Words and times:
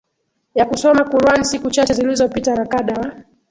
ya 0.55 0.65
kusoma 0.65 1.03
Quran 1.05 1.43
Siku 1.43 1.71
chache 1.71 1.93
zilizopita 1.93 2.55
makada 2.55 2.93
wa 2.93 3.15